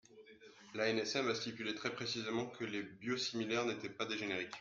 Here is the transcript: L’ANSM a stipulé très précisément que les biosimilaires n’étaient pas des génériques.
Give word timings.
L’ANSM 0.73 1.27
a 1.29 1.35
stipulé 1.35 1.75
très 1.75 1.93
précisément 1.93 2.47
que 2.47 2.63
les 2.65 2.81
biosimilaires 2.81 3.67
n’étaient 3.67 3.87
pas 3.87 4.05
des 4.05 4.17
génériques. 4.17 4.49